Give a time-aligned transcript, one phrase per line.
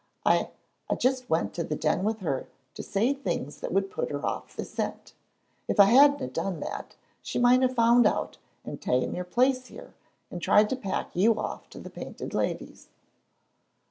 [0.25, 0.49] I
[0.89, 4.25] I just went to the Den with her to say things that would put her
[4.25, 5.13] off the scent.
[5.67, 9.93] If I hadna done that she might have found out and ta'en your place here
[10.31, 12.87] and tried to pack you off to the Painted Lady's."